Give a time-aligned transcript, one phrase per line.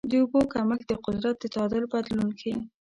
[0.09, 2.55] د اوبو کمښت د قدرت د تعادل بدلون ښيي.